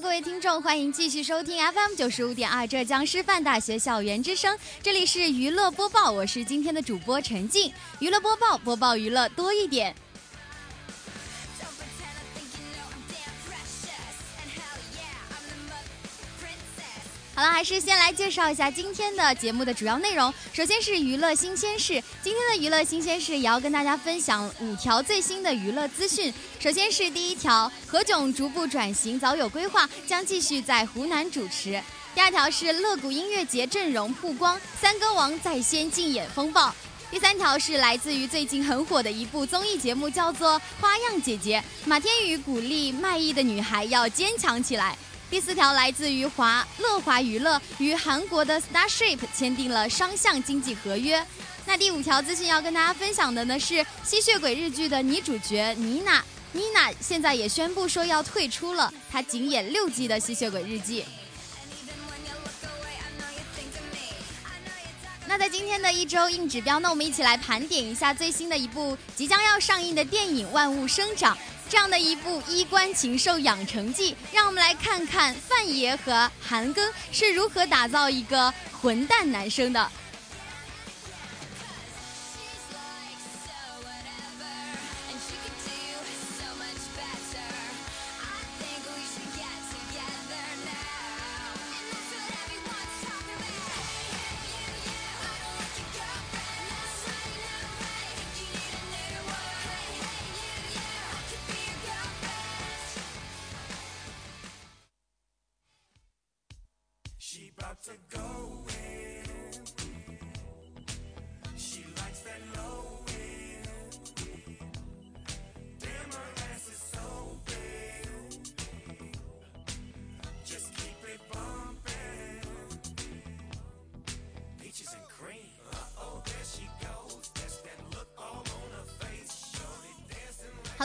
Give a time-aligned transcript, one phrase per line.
[0.00, 7.70] 各位听众，欢迎继续收听 FM 九十五点二浙江师范大学校园之声，这里是娱乐播报，我是今天的主播陈静。
[7.98, 9.94] 娱乐播报，播报娱乐多一点。
[17.64, 20.32] 是先来介绍一下今天的节目的主要内容。
[20.52, 26.32] 首先是娱乐新鲜事，今天的娱乐新鲜事也要跟大家分享五条最新的娱乐资讯。
[26.58, 31.80] 首先是第一条，何炅逐步转型早有规划，将继续在湖南主持。
[32.14, 36.74] 第二条是乐谷音乐节阵容曝光，三歌王在先竞演风暴。
[37.10, 44.96] 第三条是来自于最近很火的一部综艺节目，叫做《花样姐姐》，马天宇鼓励卖艺的女孩要坚强起来。
[45.32, 51.26] 第四条来自于华乐华娱乐与韩国的 Starship 签订了双向经济合约。
[51.64, 61.02] 那第五条资讯要跟大家分享的呢是吸血鬼日剧的女主角妮娜，妮娜现在也宣布说要退出了，她仅演六季的吸血鬼日记。
[65.26, 71.34] 那在今天的一周硬指标，呢，我们一起来盘点一下最新的一部即将要上映的电影《万物生长》。
[71.72, 79.90] 这样的一部衣冠禽兽养成记，让我们来看看范爷和韩庚是如何打造一个混蛋男生的。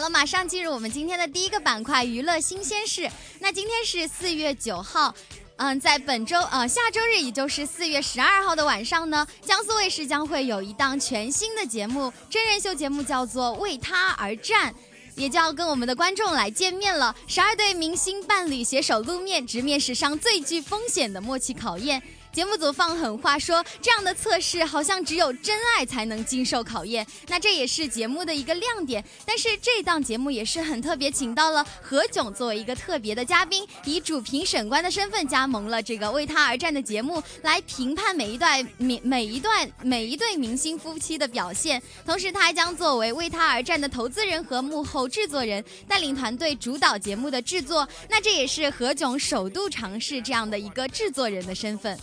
[0.07, 3.09] 了，马上进入我们今天的第一个板块——娱乐新鲜事。
[3.39, 5.13] 那今天是四月九号。
[5.57, 14.71] 嗯，在本周呃下周日，也就是四月十二号的晚上呢，江苏卫视将会有一档全新的节目，真人秀节目叫做《为他而战》，
[15.15, 17.13] 也就要跟我们的观众来见面了。
[17.27, 22.01] 十二对明星伴侣携手露面，直面史上最具风险的默契考验。
[22.37, 27.03] 节目组放狠话说，这样的测试好像只有真爱才能经受考验。
[27.29, 29.03] 那这也是节目的一个亮点。
[29.25, 41.81] 但是这档节目也是很特别，请到了何炅作为一个特别的嘉宾，以主评审官的身份加盟了这个为他而战的节目，来评判每一段每 每一段每一对明星夫妻的表现。
[42.05, 47.89] 同时，他还将作为为他而战的投资人和幕后制作人，带领团队主导节目的制作。
[48.07, 51.97] 那这也是何炅首度尝试这样的一个制作人的身份。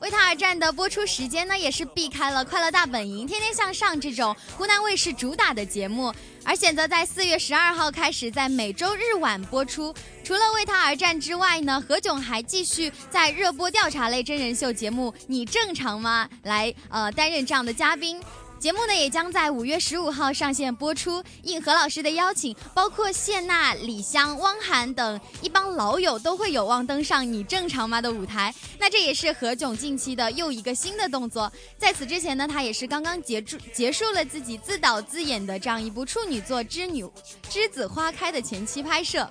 [0.00, 6.12] 为他而战的播出时间呢，也是避开了《快乐大本营》《天天向上》这种湖南卫视主打的节目，
[6.44, 9.94] 而选择在四月十二号开始在每周日晚播出。
[10.22, 18.20] 除了《为他而战》之外呢，何炅还继续在热播调查类真人秀节目《你正常吗》来呃担任这样的嘉宾。
[18.64, 21.22] 节目呢也将在五月十五号上线播出。
[21.42, 28.54] 应何老师的邀请，包括谢娜、李湘、汪涵等一帮老友都会有望登上《你正常吗》的舞台。
[28.78, 31.52] 那这也是何炅近期的又一个新的动作。
[31.76, 37.04] 在此之前呢，他也是刚刚结束结束了自己自导自演的这样一部处女作《织女
[37.50, 39.30] 栀子花开》的前期拍摄。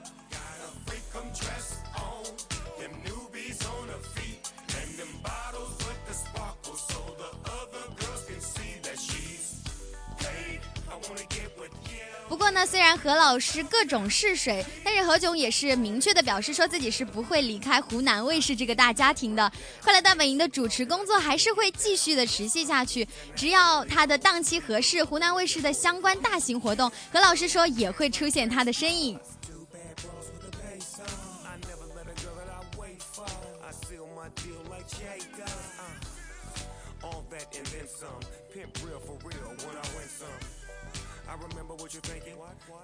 [12.53, 19.51] 呢，虽然何老师各种试水，但是何炅也是明确的表示说自己是不会离开湖南卫视这个大家庭的。
[19.81, 29.19] 快乐大本营的主持工作还是会继续的持续下去，只要他的档期合适，湖南卫视的相关大型活动，何老师说也会出现他的身影。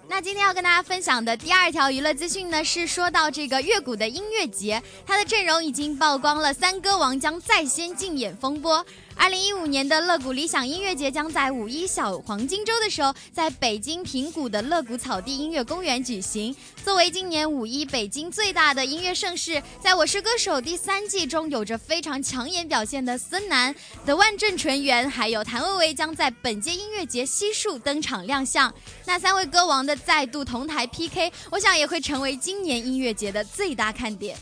[0.08, 8.84] 那今天要跟大家分享的第二条娱乐资讯呢，是说到这个乐谷的音乐节，它的阵容已经曝光了，三歌王将再掀竞演风波。
[9.20, 16.56] 二零一五年的乐谷理想音乐节将在五一小黄金周的时候，在北京平谷的乐谷草地音乐公园举行。
[16.86, 23.76] 作为今年五一北京最大的音乐盛事，在我是歌手第三季中有着非常抢眼表现的孙楠、
[24.06, 28.74] The One 郑纯元，还有谭维维将在本届音乐节悉数登场亮相。
[29.06, 34.38] 那三位歌王的再度同台 PK，我想也会成为今年音乐节的最大看点。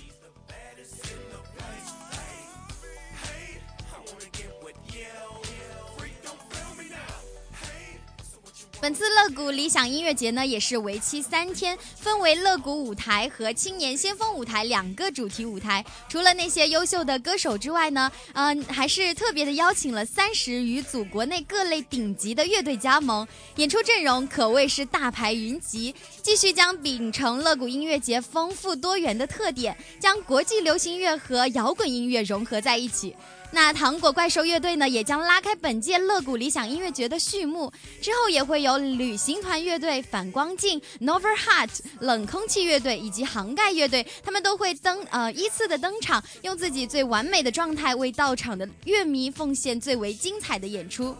[8.79, 15.83] 本次乐谷理想音乐节呢，也是为期三天，分为乐谷舞台和青年先锋舞台两个主题舞台。
[16.07, 25.93] 除了那些优秀的歌手之外呢，嗯，还是特别的邀请了三十余组国内各类顶级的乐队加盟，演出阵容可谓是大牌云集。
[26.21, 33.15] 继续将秉承乐谷音乐节丰富多元的特点，将国际流行乐和摇滚音乐融合在一起。
[33.49, 37.71] 那糖果怪兽乐队呢，也将拉开本届乐谷理想音乐节的序幕。
[38.01, 51.15] 之后也会有旅行团乐队、反光镜、Nova Heart、冷空气乐队以及杭盖乐队，他们都会登呃依次的登场，用自己最完美的状态为到场的乐迷奉献最为精彩的演出。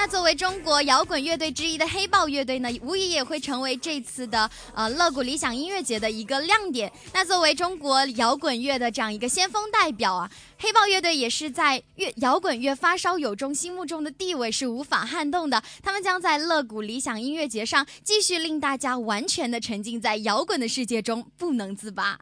[0.00, 6.90] 那作为中国摇滚乐队之一的黑豹乐队呢，无疑也会成为这次的呃乐谷理想音乐节的一个亮点。
[7.12, 15.62] 那作为中国摇滚乐的这样一个先锋代表啊，黑豹乐队也是在乐摇滚乐发烧友中心目中的地位是无法撼动的。
[15.82, 22.18] 他们将在乐谷理想音乐节上继续令大家完全的沉浸在摇滚的世界中，不能自拔。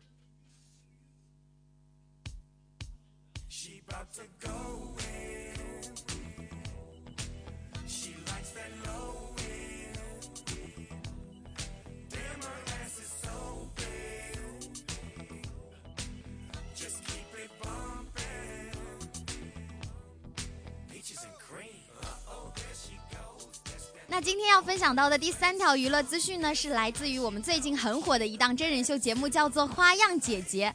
[24.18, 30.74] 那今天要分享到的第三条娱乐资讯呢，是来自于我们最近很火的一档真人秀节目，叫做《花样姐姐》。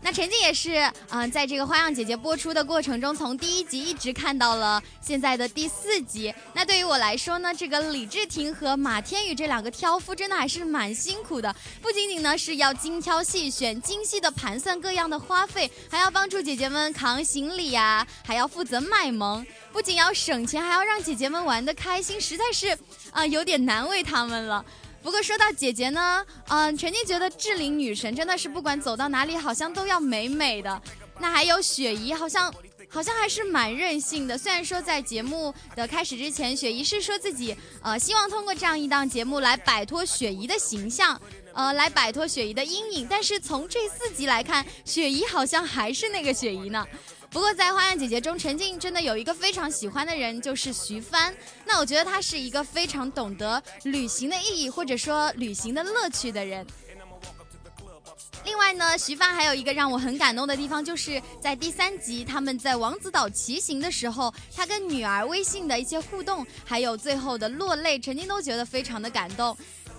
[0.00, 6.32] 那陈静也是，嗯，在这个《花样姐姐》播出的过程中，从第一集一直看到了现在的第四集。
[6.52, 11.52] 那对于我来说呢，这个李治廷和马天宇这两个挑夫真的还是蛮辛苦的，
[11.82, 19.44] 不仅仅呢是要精挑细选、精细的盘算各样的花费，还要帮助姐姐们扛行李呀，还要负责卖萌。
[19.74, 22.78] 不仅要省钱，还要让姐姐们玩得开心，实在是，
[23.10, 24.64] 啊，有点难为他们了。
[25.02, 30.80] 不过说到姐姐呢，嗯，陈静觉得志玲女神真的是不管走到哪里，好像都要美美的。
[31.18, 32.54] 那还有雪姨，好像
[32.88, 34.38] 好像还是蛮任性的。
[34.38, 41.20] 虽然说在节目的开始之前，雪姨是说自己呃希望通过这样一档节目来摆脱雪姨的形象，
[41.52, 43.08] 呃，来摆脱雪姨的阴影。
[43.10, 46.86] 但是从这四集来看，雪姨好像还是那个雪姨呢。
[47.34, 51.34] 不过在《花样姐姐》中，陈静真的有一个非常喜欢的人，就是徐帆。
[51.66, 56.64] 那我觉得他是一个非常懂得旅行的意义，或者说旅行的乐趣的人。
[58.44, 69.56] 另外呢，徐帆还有一个让我很感动的地方，就是在第三集他们在王子岛骑行的时候，他跟女儿微信的一些互动，还有最后的落泪，陈静都觉得非常的感动。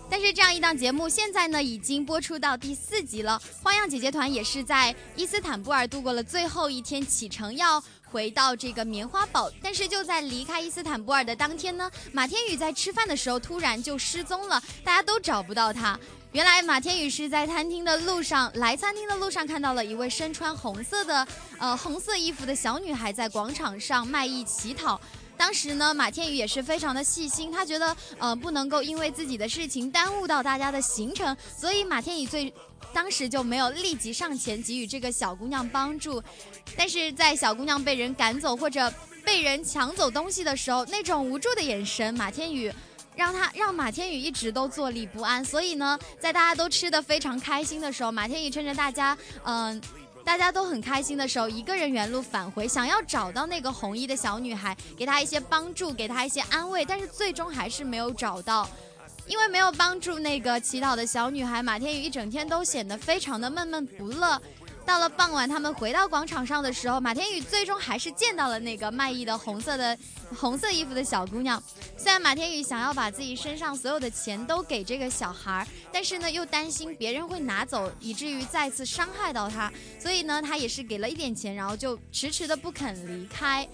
[0.09, 9.51] 但是这样一档节目现在呢已经播出到第四集了，花样姐姐团也是在伊斯坦布尔度过了最后一天，启程要回到这个棉花堡。
[9.61, 15.99] 但是就在离开伊斯坦布尔的当天呢，马天宇在吃饭的时候突然就失踪了，大家都找不到他。
[16.31, 24.99] 原来马天宇是在餐厅的路上，来餐厅的路上看到了一位身穿红色的呃红色衣服的小女孩在广场上卖艺乞讨。
[25.37, 32.51] 当时呢，马天宇也是非常的细心，他觉得呃不能够因为自己的事情耽误到大家的行程，所以马天宇最
[32.93, 36.23] 当时就没有立即上前给予这个小姑娘帮助。
[36.77, 38.91] 但是在小姑娘被人赶走或者
[39.23, 42.71] 被人抢走东西的时候，那种无助的眼神，马天宇
[43.15, 45.43] 让他让马天宇一直都坐立不安。
[45.43, 49.81] 所以呢，在大家都吃的非常开心的时候，马天宇趁着大家嗯。
[50.25, 58.67] 大家都很开心的时候，一个人原路返回，想要找到那个红衣的小女孩，给她一些帮助，给她一些安慰，但是最终还是没有找到。
[59.27, 64.39] 因为没有帮助那个祈祷的小女孩，马天宇一整天都显得非常的闷闷不乐。
[64.85, 69.97] 到了傍晚，他们回到广场上的时候，马天宇最终还是见到了那个卖艺的红色的
[70.37, 71.61] 红色衣服的小姑娘。
[71.97, 83.67] 虽然马天宇想要把自己身上所有的钱都给这个小孩儿，但是呢，又担心别人会拿走，以至于再次伤害到他，所以呢，他也是给了一点钱，然后就迟迟的不肯离开。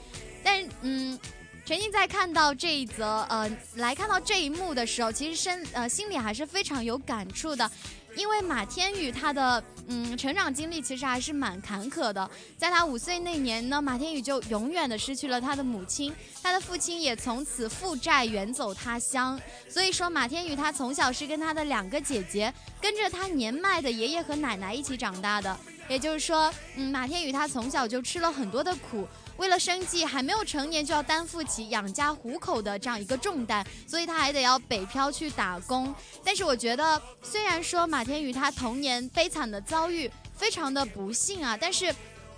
[0.43, 1.19] 但嗯。
[1.63, 7.71] 陈静在看到这一则呃，来看到这一幕的时候，其实身呃心里还是非常有感触的，
[8.15, 12.29] 因为马天宇他的嗯成长经历其实还是蛮坎坷的。
[12.57, 16.13] 在他五岁那年呢，马天宇就永远的失去了他的母亲，
[16.43, 19.39] 他的父亲也从此负债远走他乡。
[19.69, 25.57] 所以说，马天宇他从小是跟他的两个姐姐，跟着他年迈的爷爷和奶奶一起长大的。
[25.87, 29.07] 也就是说，嗯，马天宇他从小就吃了很多的苦。
[29.41, 35.91] 为了生计，还没有成年就要担负起养家糊口的这样一个重担，所以他还得要北漂去打工。
[36.23, 41.91] 但是我觉得，虽然说马天宇他童年悲惨的遭遇非常的不幸啊，但是，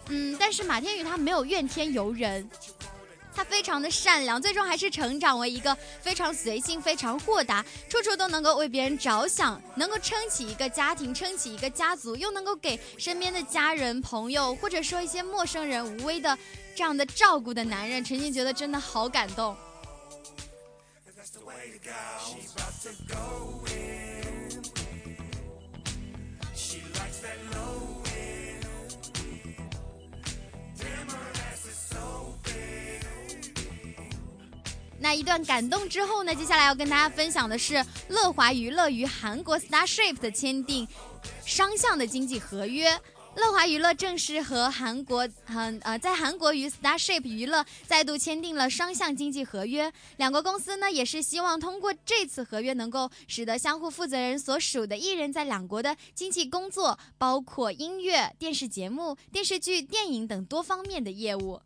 [0.07, 2.49] 嗯，但是马天宇他没有怨天尤人。
[3.35, 16.37] 他非常的善良，最终还是成长为一个非常随性、非常豁达，处处都能够为别人着想，能够撑起一个家庭、撑起一个家族，又能够给身边的家人、朋友或者说一些陌生人无微的
[16.75, 19.55] 这样的照顾的男人，陈静觉得真的好感动。
[26.55, 27.92] She likes that low.
[35.03, 36.33] 那一段感动之后呢？
[36.33, 40.87] 接下来要跟大家分享的是乐华娱乐与韩国 Starship 的签订
[41.45, 42.97] 双向的经济合约。
[43.35, 49.91] 乐华娱乐正式和韩国，嗯呃，在韩国与 Starship 娱乐再度签订了双向经济合约。
[50.15, 61.59] 两国公司呢，也是希望通过这次合约，能够使得相互负责人所属的艺人，在两国的经济工作，包括音乐、电视节目、电视剧、电影等多方面的业务。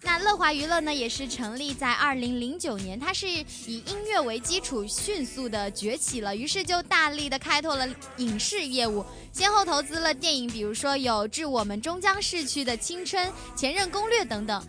[0.00, 3.44] 那乐华娱乐呢，也是成立在二零零九年，它是以
[3.86, 14.62] 音乐为基础，迅速的崛起了，于是就大力的开拓了影视业务，先后投资了电影，比如说有《致我们终将逝去的青春》《前任攻略》等等。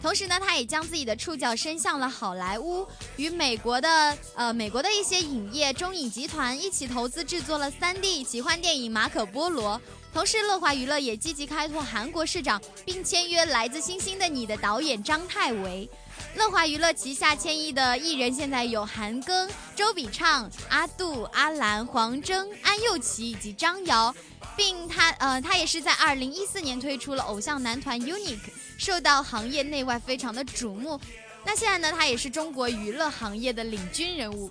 [0.00, 9.76] 同时呢，他也将自己的触角伸向了好莱坞，与美国的呃美国的一些影业中影集团一起投资制作了 3D 奇幻电影《马可波罗》。
[10.12, 15.88] 同时，乐华娱乐也积极开拓韩国市场，并签约《来自星星的你》的导演张泰维。
[16.34, 24.12] 乐华娱乐旗下签艺的艺人现在有韩庚、周笔畅、阿杜、阿兰、黄征、安又琪以及张瑶，
[24.56, 28.38] 并他呃他也是在二零一四年推出了偶像男团 UNIQ，
[28.76, 31.00] 受到行业内外非常的瞩目。
[31.44, 34.50] 那现在呢，他也是中国娱乐行业的领军人物。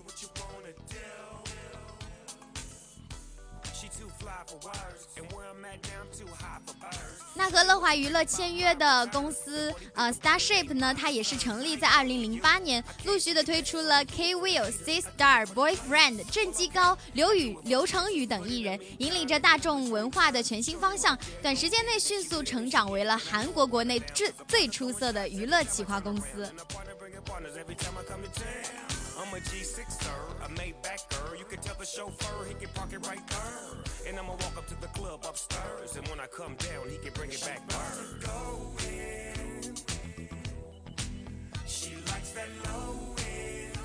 [7.36, 26.51] 那和乐华娱乐签约的公司，呃，Starship 呢，它也是成立在二零零八年，陆续的推出了 K Will、C Star、Boyfriend、郑基高、刘宇、刘成宇等艺人，引领着大众文化的全新方向，短时间内迅速成长为了韩国国内最最出色的娱乐企划公司。
[29.19, 31.39] I'm a G6er, a Maybacher.
[31.39, 34.07] You can tell the chauffeur he can park it right there.
[34.07, 35.95] And I'ma walk up to the club upstairs.
[35.95, 37.67] And when I come down, he can bring it back.
[37.67, 38.19] Burn.
[38.21, 39.75] Go in.
[41.65, 43.79] She likes that low end.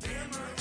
[0.00, 0.57] Damn her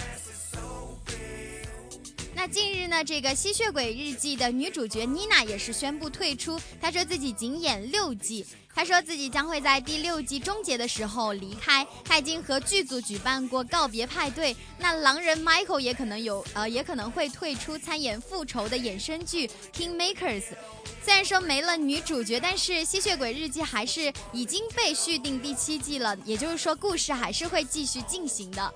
[2.48, 8.46] 近日呢，这个《吸血鬼日记》的女主角妮娜也是宣布退出，她说自己仅演六季。
[8.74, 14.56] 她说自己将会在第六季终结的时候离开，她已经和剧组举办过告别派对。
[14.78, 20.44] 那狼人 Michael 也可能有，呃，也可能会退出参演复仇的衍生剧 Kingmakers。
[21.04, 28.74] 虽然说没了女主角，但是《吸血鬼日记》还是已经被续订第七季了，也就是说故事还是会继续进行的。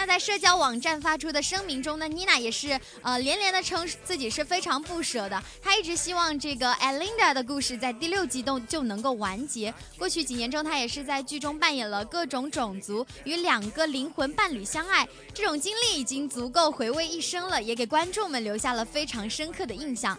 [0.00, 5.42] 那在社交网站发出的声明中呢，妮娜也是呃连连的称自己是非常不舍的。
[5.60, 9.74] 她一直希望这个 Alinda 的故事在第六集都就能够完结。
[9.98, 20.18] 过去几年中，她也是在剧中扮演了各种种族与两个灵魂伴侣相爱，这种经历已经足够回味一生了，也给观众们留下了非常深刻的印象。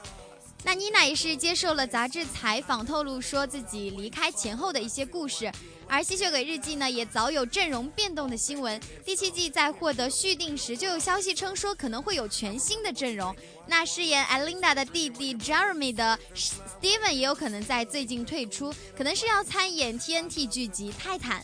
[0.64, 5.52] 那妮娜也是接受了杂志采访，透露说自己离开前后的一些故事。
[5.92, 8.80] 而《吸血鬼日记》呢，也早有阵容变动的新闻。
[9.04, 13.36] 第七季在获得续订时，就有消息称说可能会有全新的阵容。
[13.68, 21.44] 那饰演 Alinda 的弟弟 Jeremy 的 Steven 也有可能在最近退出，可能是要参演 TNT 剧集《泰坦》。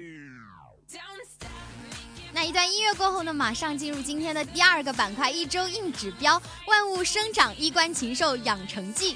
[2.41, 9.15] 那一段音乐过后呢，马上进入今天的第二个板块——一周硬指标：万物生长，衣冠禽兽养成记。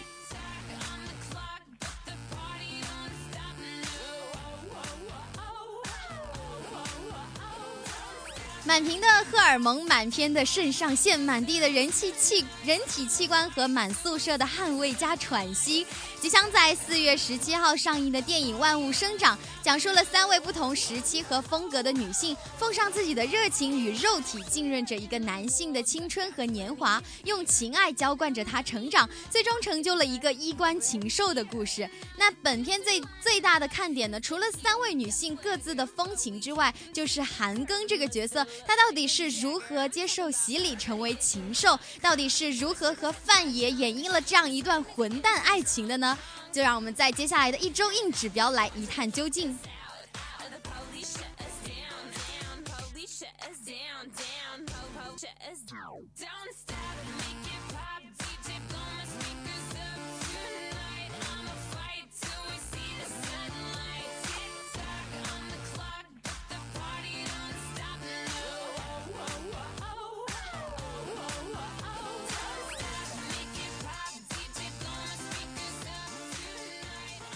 [8.68, 15.86] 满屏的荷尔蒙，满篇的肾上腺，满地的人气器人体器官和满宿舍的汗味加喘息。
[16.20, 31.88] 即将在四月十七号上映的电影《万物生长》，讲述了三位不同时期和风格的女性，奉上自己的热情与肉体，浸润着一个男性的青春和年华，用情爱浇灌着他成长，最终成就了一个衣冠禽兽的故事。
[32.18, 38.44] 那本片最最大的看点呢，除了三位女性各自的风情之外，就是韩庚这个角色。
[38.68, 41.80] 他到底是如何接受洗礼成为禽兽？
[42.02, 46.18] 到底是如何和范爷演绎了这样一段混蛋爱情的呢？
[46.52, 49.58] 就让我们在接下来的一周硬指标来一探究竟。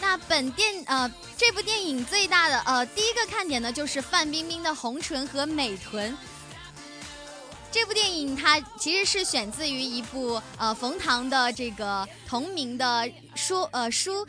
[0.10, 6.17] 那本电呃这部电影最大的呃第一个看点呢，就是范冰冰的红唇和美臀。
[7.72, 14.26] 这部电影它其实是选自于一部呃冯唐的这个同名的书呃书。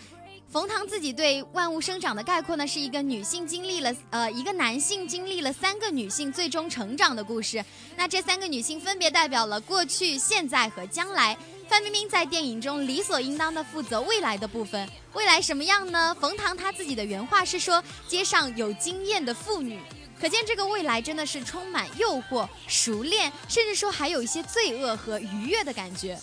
[0.51, 7.65] 冯唐自己对万物生长的概括呢，是一个女性经历了呃一个男性经历了三个女性最终成长的故事。
[7.97, 11.39] 那这三个女性分别代表了过去、现在和将来。
[11.71, 16.13] 范冰冰在电影中理所应当的负责未来的部分，未来什么样呢？
[16.21, 19.81] 冯唐他自己的原话是说：“街上有经验的妇女，
[20.21, 26.19] 可见这个未来真的是充满诱惑、熟练，甚至说还有一些罪恶和愉悦的感觉。”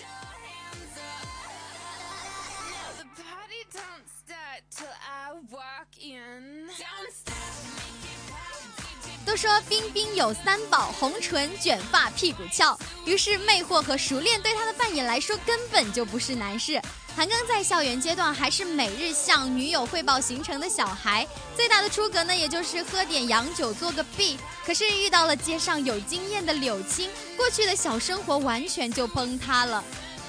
[9.27, 12.79] 都说冰冰有三宝：红唇、卷发、屁股翘。
[13.03, 16.81] 于是魅惑和熟练对她的扮演来说根本就不是难事。
[17.13, 24.39] 韩庚在校园阶段还是每日向女友汇报行程的小孩，最大的出格呢，也就是喝点洋酒做个弊。
[24.65, 29.83] 可是遇到了街上有经验的柳青，过去的小生活完全就崩塌了。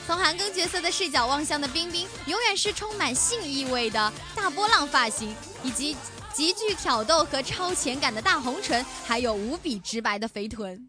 [0.08, 5.96] 从韩庚角色的视角望向的冰冰，永远是充满性意味的大波浪发型，以及。
[6.32, 10.88] 极具挑逗和超前感的大红唇，还有无比直白的肥臀。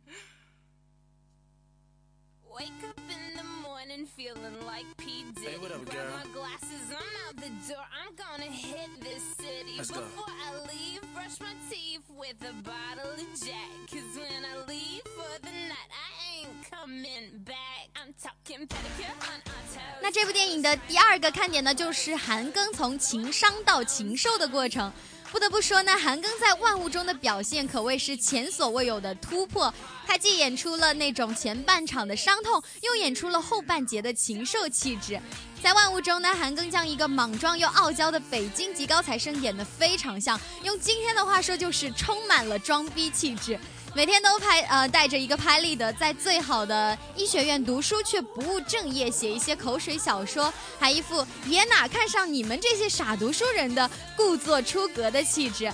[20.02, 24.92] 那这部电影的第二个看点呢，就是韩庚从情商到禽兽的过程。
[25.32, 29.72] 不得不说呢，韩庚在《万物》中的表现可谓是前所未有的突破。
[30.08, 35.22] 他既演出了那种前半场的伤痛，又演出了后半截的禽兽气质。
[35.62, 43.60] 在《万物》中呢，韩庚将一个莽撞又傲娇的北京籍高材生演得非常像，用今天的话说就是充满了装逼气质。
[44.00, 55.70] 每天都拍呃带着一个拍立得，在最好的医学院读书，却不务正业，写一些口水小说，还一副爷哪看上你们这些傻读书人的故作出格的气质。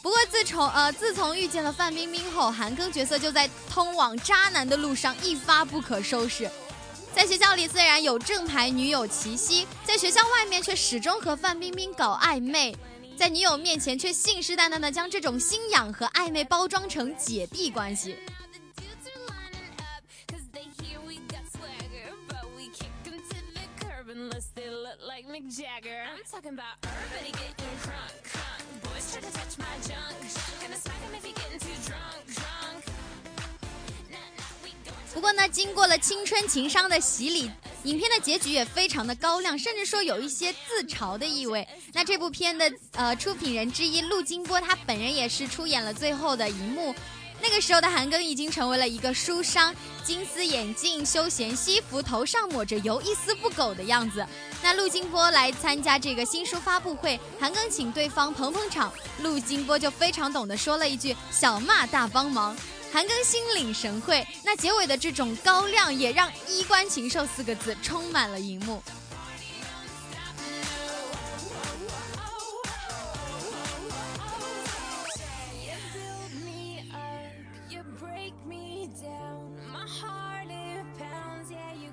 [0.00, 6.50] 不过自从呃自从遇见了范冰冰后，韩庚角色就在通往渣男的路上一发不可收拾。
[7.14, 12.74] 在学校里虽然有正牌女友齐溪，在学校外面却始终和范冰冰搞暧昧，
[13.18, 18.16] 在女友面前却信誓旦旦的将这种心痒和暧昧包装成姐弟关系。
[35.12, 37.50] 不过呢，经过了青春情伤的洗礼，
[37.84, 41.66] 影片的结局也非常的高亮，甚至说有一些自嘲的意味。
[41.92, 46.94] 那这部片的呃出品人之一陆金波，他本人也是出演了最后的一幕。
[47.40, 54.26] 那个时候的韩庚已经成为了一个书商，金丝眼镜、休闲西服，头上抹着油，一丝不苟的样子。
[54.60, 62.56] 那陆金波来参加这个新书发布会，韩庚请对方捧捧场，陆金波就非常懂得说了一句“小骂大帮忙”。
[62.90, 68.82] 韩庚心领神会，那结尾的这种高亮也让“衣冠禽兽”四个字充满了荧幕。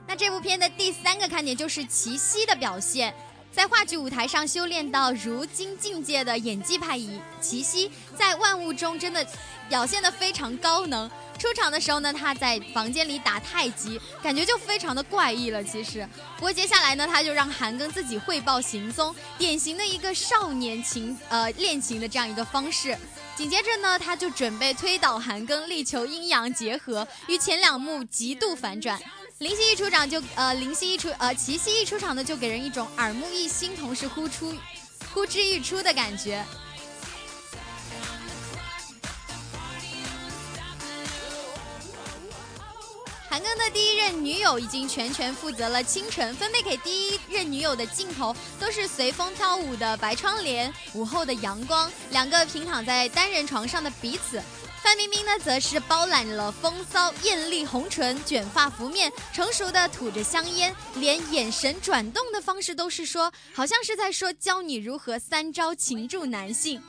[0.08, 3.14] 那这部片的第三个看点就是齐溪的表现。
[3.56, 9.26] 在话剧舞台上修炼到如今境界的演技派仪齐溪，在万物中真的
[9.70, 11.10] 表现的非常高能。
[11.40, 15.64] 出场的时候呢，他在房间里打太极，感觉就非常的怪异了。
[15.64, 22.98] 其实，不过接下来呢，他就让韩庚自己汇报行踪，典型的一个少年情呃恋情的这样一个方式。
[23.38, 29.00] 紧接着呢，他就准备推倒韩庚，力求阴阳结合，与前两幕极度反转。
[29.40, 34.56] 林夕一出场就呃，林夕一出呃，齐溪一出场呢，就给人一种耳目一新，同时呼出
[35.14, 36.42] 呼之欲出的感觉。
[43.30, 54.42] 韩庚的第一任女友已经全权负责了清晨，分配给第一任女友的镜头都是随风飘舞的白窗帘、午后的阳光，两个平躺在单人床上的彼此。
[54.86, 66.80] 范冰冰呢，则是包揽了风骚、艳丽、红唇、卷发拂面，成熟的吐着香烟，连眼神转动的方式都是说，好像是在说教你如何三招擒住男性。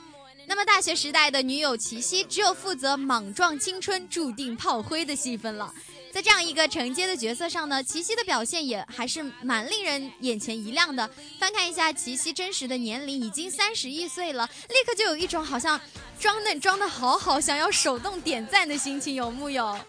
[0.45, 5.73] 那么大学时代的女友齐溪，只有负责莽撞青春、注定炮灰的戏份了。
[6.17, 11.07] 在这样一个承接的角色上呢，齐溪的表现也还是蛮令人眼前一亮的。
[11.37, 15.79] 翻看一下齐溪真实的年龄，已经三十一岁了，立刻就有一种好像
[16.19, 19.79] 装嫩装的好好，想要手动点赞的心情，有木有？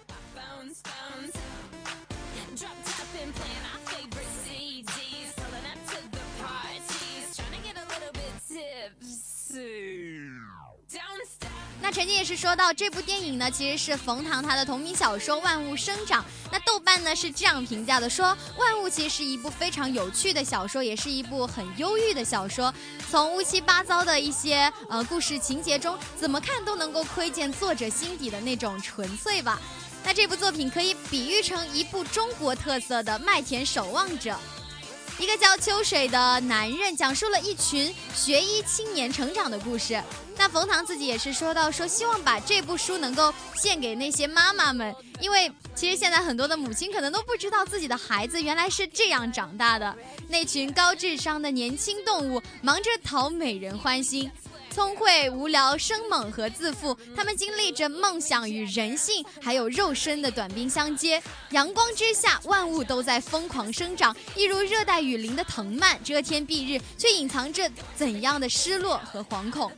[11.88, 16.22] 那曾经也是说到这部电影呢，其实是冯唐他的同名小说《万物生长》。
[16.52, 18.26] 那豆瓣呢是这样评价的：说
[18.58, 22.70] 《万物》其实是一部非常有趣的小说，也是一部很忧郁的小说。
[23.10, 29.58] 从乌七八糟的一些呃故事情节中，怎么看都能够窥见作者心底的那种纯粹吧。
[30.04, 34.32] 那这部作品可以比喻成一部中国特色的《麦田守望者》。
[35.18, 40.00] 一个叫秋水的男人，讲述了一群学医青年成长的故事。
[40.36, 49.92] 那冯唐自己也是说到，说希望把这部书能够献给那些妈妈们，因为其实现在很多的母亲可能都不知道自己的孩子原来是这样长大的。
[50.28, 54.30] 那群高智商的年轻动物，忙着讨美人欢心。
[54.78, 61.20] 聪慧、无聊、生猛和自负，他们经历着梦想与人性，还有肉身的短兵相接。
[61.50, 69.72] 阳光之下，万物都在疯狂生长，一如热带雨林的藤蔓，遮天蔽日，却隐藏着怎样的失落和惶恐。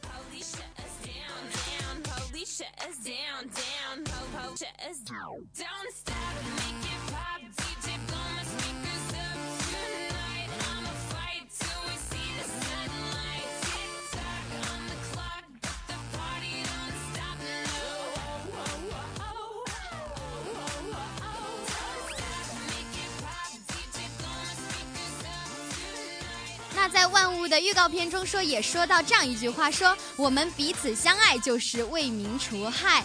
[26.91, 33.05] 在万物的预告片中说，也说到这样一句话：说我们彼此相爱就是为民除害。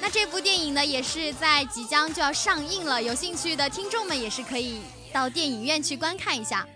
[0.00, 4.80] 那这部电影呢，也是在即将就要上映了，有兴趣的听众们也是可以
[5.12, 6.66] 到电影院去观看一下。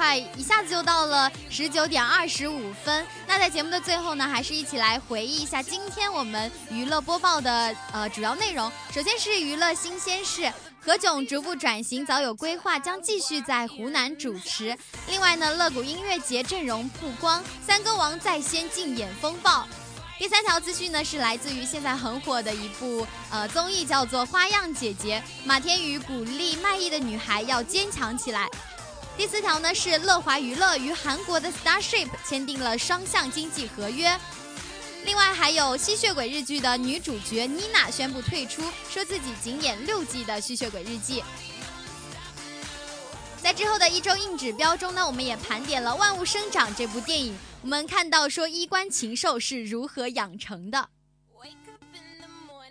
[0.00, 3.06] 快，一下子就到了十九点二十五分。
[3.26, 8.72] 那在节目的最后呢，还是一起来回忆一下今天我们娱乐播报的呃主要内容。
[8.94, 14.74] 首先是娱乐新鲜事，何炅逐步转型早有规划，将继续在湖南主持。
[15.06, 19.68] 另外呢，乐谷音乐节阵容曝光，三歌王在先竞演风暴。
[20.18, 28.48] 第三条资讯呢，是来自于现在很火的一部呃综艺，叫做《花样姐姐》，马天宇鼓励卖艺的女孩要坚强起来。
[29.16, 34.18] 第四条呢是乐华娱乐与韩国的 Starship 签订了双向经济合约。
[35.04, 41.22] 另外还有吸血鬼日剧的女主角妮娜宣布退出，说自己仅演六季的吸血鬼日记。
[43.42, 50.88] 在之后的一周硬指标中呢，我们也盘点了《万物生长》这部电影，我们看到说衣冠禽兽是如何养成的。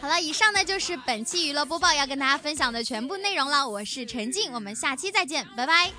[0.00, 3.68] 好了，以上呢就是本期娱乐播报要跟大家分享的全部内容了。
[3.68, 5.90] 我是陈静，我们下期再见，拜拜。